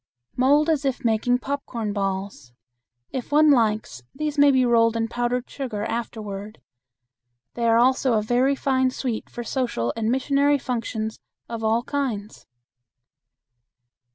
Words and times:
Mold 0.35 0.67
as 0.67 0.83
if 0.83 1.05
making 1.05 1.37
popcorn 1.37 1.93
balls. 1.93 2.53
If 3.11 3.31
one 3.31 3.51
likes, 3.51 4.01
these 4.15 4.35
may 4.35 4.49
be 4.49 4.65
rolled 4.65 4.97
in 4.97 5.07
powdered 5.07 5.47
sugar 5.47 5.83
afterward. 5.85 6.59
These 7.53 7.65
are 7.65 7.77
also 7.77 8.13
a 8.13 8.23
very 8.23 8.55
fine 8.55 8.89
sweet 8.89 9.29
for 9.29 9.43
social 9.43 9.93
and 9.95 10.09
missionary 10.09 10.57
functions 10.57 11.19
of 11.47 11.63
all 11.63 11.83
kinds. 11.83 12.47